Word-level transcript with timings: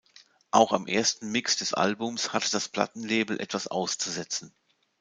Auch 0.49 0.71
am 0.71 0.87
ersten 0.87 1.31
Mix 1.31 1.57
des 1.57 1.75
Albums 1.75 2.33
hatte 2.33 2.49
das 2.49 2.67
Plattenlabel 2.69 3.39
etwas 3.39 3.67
auszusetzen. 3.67 4.51